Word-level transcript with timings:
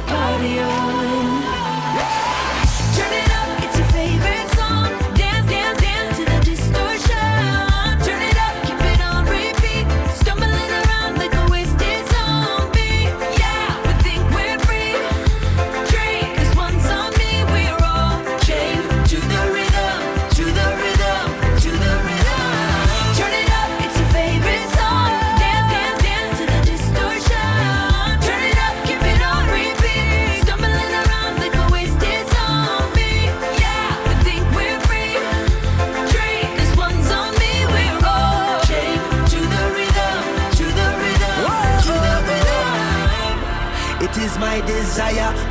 party 0.00 0.60
on. 0.60 1.17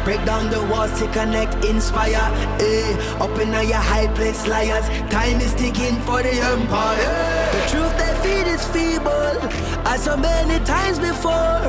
Break 0.07 0.23
down 0.23 0.49
the 0.49 0.63
walls 0.71 0.97
to 1.01 1.07
connect, 1.11 1.65
inspire. 1.65 2.31
Eh, 2.61 2.95
up 3.19 3.37
in 3.43 3.51
your 3.51 3.83
high 3.91 4.07
place, 4.15 4.47
liars. 4.47 4.87
Time 5.11 5.41
is 5.41 5.53
ticking 5.55 5.99
for 6.07 6.23
the 6.23 6.31
empire. 6.31 7.11
The 7.51 7.61
truth 7.67 7.93
they 7.99 8.13
feed 8.23 8.47
is 8.47 8.63
feeble, 8.71 9.35
as 9.83 10.05
so 10.05 10.15
many 10.15 10.63
times 10.63 10.97
before. 10.97 11.59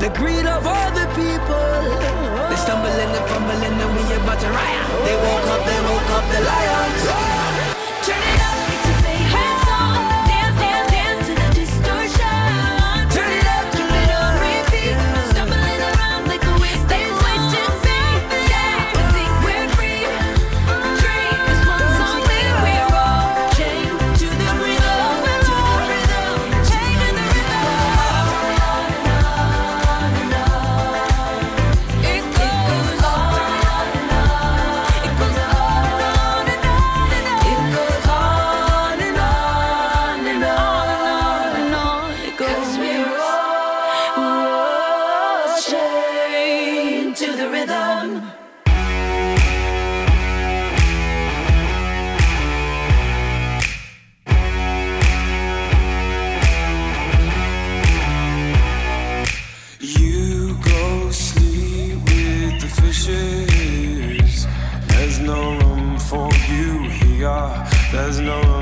The 0.00 0.08
greed 0.16 0.46
of 0.46 0.66
all 0.66 0.90
the 0.96 1.04
people. 1.12 1.82
They 2.48 2.56
stumble 2.56 2.88
and 2.88 3.12
they 3.12 3.24
fumble 3.28 3.60
and 3.68 3.76
we 3.96 4.02
about 4.16 4.40
to 4.40 4.48
riot. 4.48 4.88
They 5.04 5.16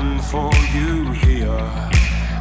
down 0.01 0.19
for 0.19 0.51
you 0.75 1.11
here. 1.11 1.67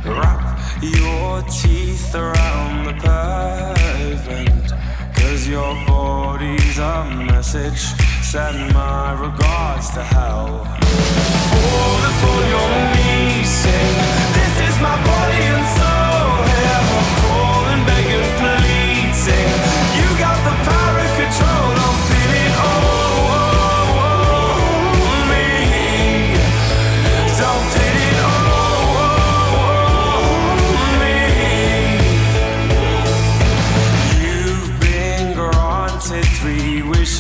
Wrap 0.04 0.59
your 0.83 1.42
teeth 1.42 2.15
around 2.15 2.86
the 2.86 2.95
pavement. 3.04 4.72
Cause 5.15 5.47
your 5.47 5.74
body's 5.86 6.78
a 6.78 7.04
message. 7.33 7.83
Send 8.22 8.72
my 8.72 9.12
regards 9.12 9.91
to 9.91 10.03
hell. 10.03 10.65
Fall 11.51 12.03
upon 12.10 12.42
your 12.54 12.72
knees, 12.95 13.48
say 13.63 13.86
This 14.39 14.54
is 14.68 14.74
my 14.80 14.97
body 15.10 15.42
and 15.54 15.66
soul. 15.77 16.30
Here 16.53 16.83
I'm 16.98 17.09
calling, 17.22 17.83
begging, 17.89 18.30
pleading. 18.41 19.53
You 19.98 20.09
got 20.24 20.39
the 20.48 20.54
power, 20.68 21.06
control 21.18 21.71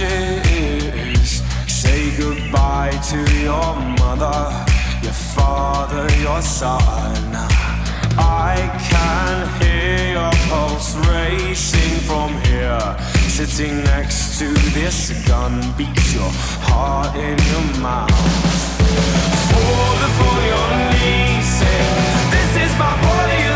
wishes. 0.00 1.42
Say 1.66 2.16
goodbye 2.16 2.98
to 3.10 3.18
your 3.40 3.74
mother, 3.98 4.66
your 5.02 5.12
father, 5.12 6.06
your 6.20 6.40
son. 6.42 7.34
I 8.18 8.56
can 8.90 9.62
hear 9.62 10.12
your 10.12 10.32
pulse 10.48 10.94
racing 11.08 12.00
from 12.08 12.30
here. 12.44 12.96
Sitting 13.28 13.82
next 13.84 14.38
to 14.38 14.52
this 14.74 15.26
gun 15.26 15.60
beats 15.76 16.14
your 16.14 16.30
heart 16.68 17.16
in 17.16 17.38
your 17.52 17.80
mouth. 17.80 18.10
Fall 19.50 19.98
upon 20.08 20.40
your 20.52 20.70
knees, 20.92 21.46
say, 21.58 21.80
This 22.30 22.56
is 22.64 22.78
my 22.78 23.00
body. 23.02 23.49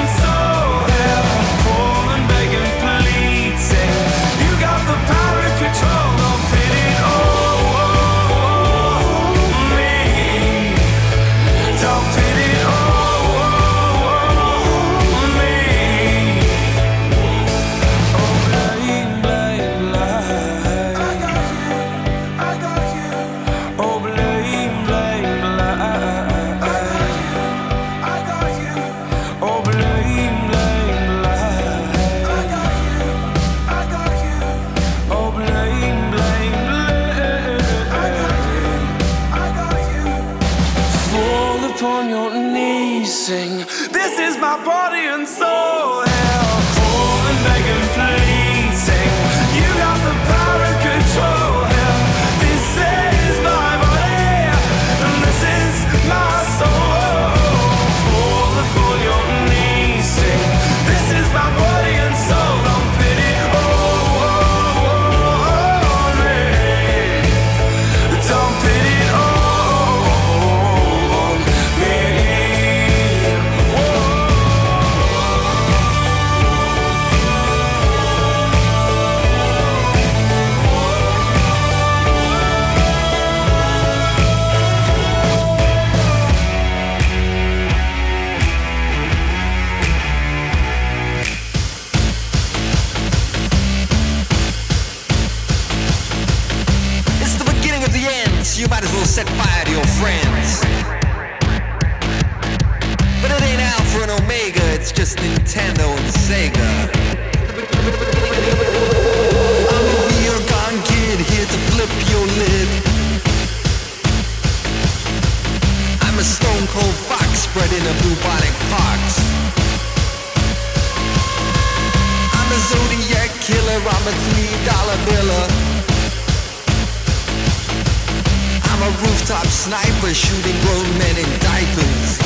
rooftop 129.03 129.47
sniper 129.47 130.13
shooting 130.15 130.59
grown 130.63 130.99
men 130.99 131.17
in 131.17 131.29
diapers. 131.41 132.19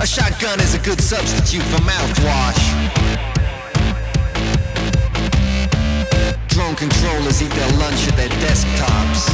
A 0.00 0.06
shotgun 0.06 0.60
is 0.60 0.74
a 0.74 0.78
good 0.78 1.00
substitute 1.00 1.62
for 1.64 1.80
mouthwash. 1.82 2.62
Drone 6.48 6.76
controllers 6.76 7.42
eat 7.42 7.50
their 7.50 7.72
lunch 7.78 8.08
at 8.08 8.16
their 8.16 8.28
desktops. 8.44 9.28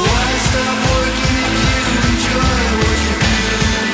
Why 0.00 0.28
stop 0.48 0.78
working 0.90 1.36
if 1.76 1.84
you 1.92 2.00
enjoy 2.10 2.60
what 2.80 2.98
you 3.04 3.14
do? 3.20 3.34
doing? 3.60 3.90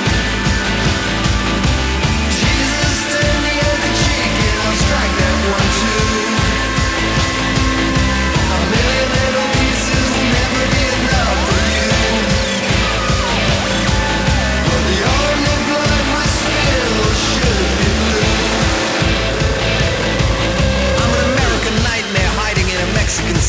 Jesus, 2.40 2.96
turn 3.12 3.38
the 3.46 3.56
other 3.70 3.92
cheek 4.02 4.34
and 4.46 4.58
I'll 4.64 4.78
strike 4.84 5.14
that 5.20 5.36
one 5.50 5.70
too. 5.80 6.35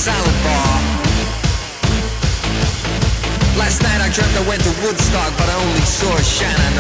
salad 0.08 0.40
bar. 0.46 0.76
Last 3.60 3.84
night 3.84 4.00
I 4.06 4.10
dreamt 4.16 4.36
I 4.42 4.44
went 4.48 4.62
to 4.64 4.74
Woodstock, 4.84 5.32
but 5.40 5.48
I 5.54 5.56
only 5.66 5.86
saw 6.00 6.14
Shannon. 6.36 6.76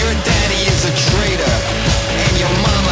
Your 0.00 0.12
daddy 0.28 0.60
is 0.72 0.80
a 0.90 0.92
traitor, 1.08 1.56
and 2.24 2.34
your 2.40 2.54
mom. 2.64 2.83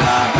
God. 0.00 0.33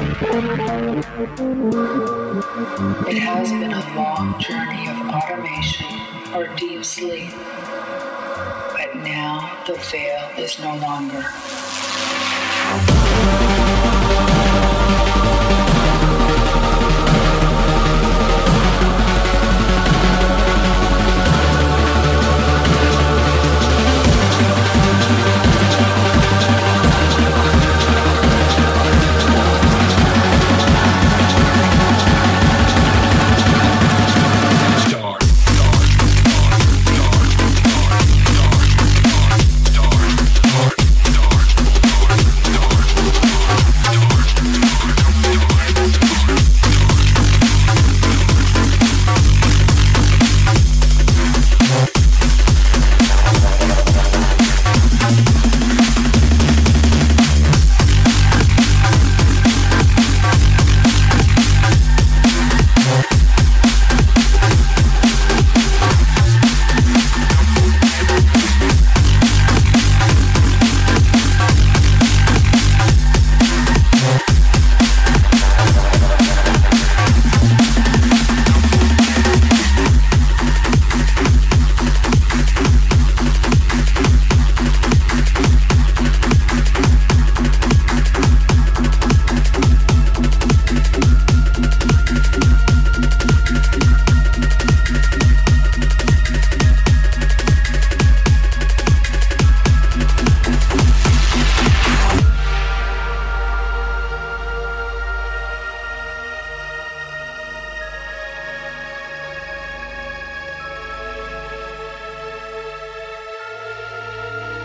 It 0.00 0.04
has 3.18 3.50
been 3.50 3.72
a 3.72 3.94
long 3.96 4.38
journey 4.38 4.86
of 4.88 4.96
automation 5.08 5.86
or 6.32 6.46
deep 6.54 6.84
sleep, 6.84 7.32
but 7.32 8.94
now 8.94 9.64
the 9.66 9.74
veil 9.74 10.30
is 10.38 10.60
no 10.60 10.76
longer. 10.76 11.24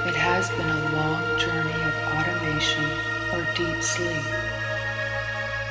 A 0.06 0.92
long 0.96 1.40
journey 1.40 1.82
of 1.84 1.96
automation 2.14 2.84
or 3.34 3.42
deep 3.56 3.82
sleep. 3.82 4.26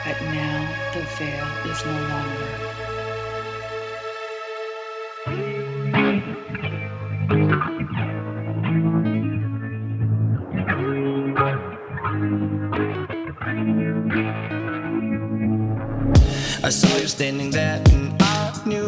But 0.04 0.20
now 0.22 0.68
the 0.94 1.02
veil 1.16 1.46
is 1.70 1.84
no 1.84 1.92
longer. 2.08 2.72
I 16.64 16.70
saw 16.70 16.96
you 16.96 17.06
standing 17.08 17.50
there 17.50 17.82
and 17.90 18.14
I 18.22 18.62
knew 18.64 18.86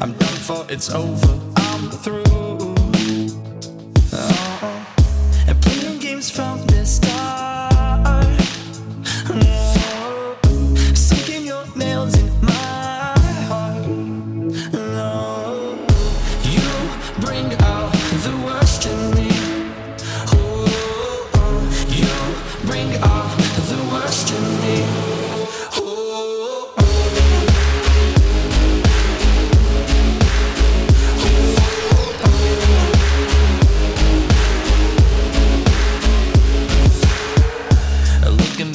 I'm 0.00 0.12
done 0.12 0.38
for, 0.46 0.66
it's 0.68 0.90
over, 0.90 1.23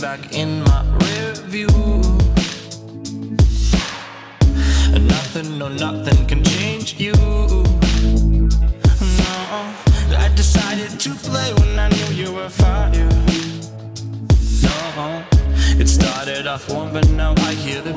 back 0.10 0.34
in 0.34 0.64
my 0.64 0.82
rear 1.02 1.34
view. 1.54 1.68
Nothing, 5.16 5.60
no, 5.60 5.68
nothing 5.68 6.26
can 6.26 6.44
change 6.44 7.00
you. 7.00 7.14
No, 9.20 9.30
I 10.26 10.28
decided 10.36 11.00
to 11.00 11.10
play 11.30 11.54
when 11.60 11.78
I 11.78 11.90
knew 11.90 12.10
you 12.22 12.34
were 12.34 12.50
fire. 12.50 13.10
No, 14.64 15.24
it 15.82 15.88
started 15.88 16.48
off 16.48 16.68
warm, 16.72 16.92
but 16.92 17.08
now 17.12 17.36
I 17.50 17.54
hear 17.54 17.82
the 17.82 17.94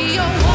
be 0.00 0.14
your 0.14 0.49